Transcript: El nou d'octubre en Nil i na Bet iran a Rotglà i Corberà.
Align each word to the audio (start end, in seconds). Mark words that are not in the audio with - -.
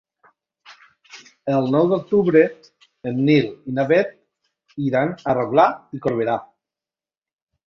El 1.57 1.67
nou 1.75 1.89
d'octubre 1.91 2.41
en 3.11 3.19
Nil 3.27 3.45
i 3.51 3.75
na 3.81 3.85
Bet 3.93 4.17
iran 4.87 5.13
a 5.33 5.37
Rotglà 5.41 5.69
i 5.99 6.03
Corberà. 6.09 6.41